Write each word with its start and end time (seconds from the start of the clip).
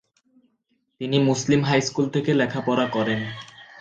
তিনি 1.01 1.17
Muslim 1.19 1.61
high 1.63 1.81
school 1.81 2.05
থেকে 2.09 2.31
লেখাপড়া 2.33 2.85
করেন। 2.95 3.19